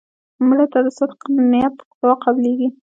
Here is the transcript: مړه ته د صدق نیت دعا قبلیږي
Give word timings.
مړه 0.47 0.65
ته 0.71 0.79
د 0.85 0.87
صدق 0.97 1.21
نیت 1.51 1.73
دعا 2.01 2.13
قبلیږي 2.23 2.67